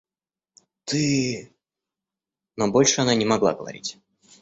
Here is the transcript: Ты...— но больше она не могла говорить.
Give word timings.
Ты...— 0.85 1.05
но 2.57 2.71
больше 2.71 3.01
она 3.01 3.13
не 3.13 3.23
могла 3.23 3.53
говорить. 3.53 3.99